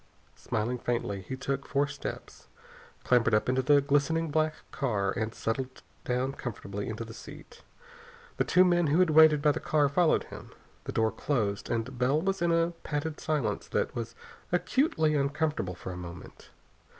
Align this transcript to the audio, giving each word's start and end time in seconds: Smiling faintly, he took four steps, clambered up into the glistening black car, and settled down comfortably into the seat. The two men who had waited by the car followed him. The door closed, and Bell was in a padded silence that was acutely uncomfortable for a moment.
Smiling 0.35 0.79
faintly, 0.79 1.21
he 1.21 1.35
took 1.35 1.63
four 1.67 1.85
steps, 1.85 2.47
clambered 3.03 3.35
up 3.35 3.47
into 3.47 3.61
the 3.61 3.81
glistening 3.81 4.31
black 4.31 4.55
car, 4.71 5.11
and 5.11 5.31
settled 5.35 5.83
down 6.05 6.31
comfortably 6.33 6.89
into 6.89 7.05
the 7.05 7.13
seat. 7.13 7.61
The 8.37 8.43
two 8.43 8.65
men 8.65 8.87
who 8.87 8.97
had 8.99 9.11
waited 9.11 9.43
by 9.43 9.51
the 9.51 9.59
car 9.59 9.87
followed 9.89 10.23
him. 10.23 10.53
The 10.85 10.91
door 10.91 11.11
closed, 11.11 11.69
and 11.69 11.99
Bell 11.99 12.19
was 12.19 12.41
in 12.41 12.51
a 12.51 12.71
padded 12.81 13.19
silence 13.19 13.67
that 13.67 13.93
was 13.93 14.15
acutely 14.51 15.13
uncomfortable 15.13 15.75
for 15.75 15.91
a 15.91 15.97
moment. 15.97 16.49